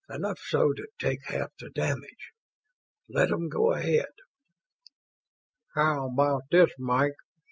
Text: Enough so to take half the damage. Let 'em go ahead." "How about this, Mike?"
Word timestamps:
Enough 0.09 0.39
so 0.39 0.73
to 0.73 0.87
take 0.97 1.23
half 1.27 1.51
the 1.59 1.69
damage. 1.69 2.31
Let 3.07 3.31
'em 3.31 3.49
go 3.49 3.71
ahead." 3.73 4.09
"How 5.75 6.07
about 6.09 6.45
this, 6.49 6.71
Mike?" 6.79 7.13